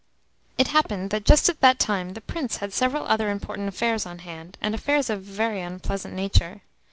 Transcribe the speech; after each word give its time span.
It 0.57 0.69
happened 0.69 1.11
that 1.11 1.25
just 1.25 1.47
at 1.47 1.61
that 1.61 1.77
time 1.77 2.15
the 2.15 2.21
Prince 2.21 2.57
had 2.57 2.73
several 2.73 3.05
other 3.05 3.29
important 3.29 3.67
affairs 3.69 4.03
on 4.03 4.17
hand, 4.17 4.57
and 4.59 4.73
affairs 4.73 5.11
of 5.11 5.19
a 5.19 5.21
very 5.21 5.61
unpleasant 5.61 6.15
nature. 6.15 6.63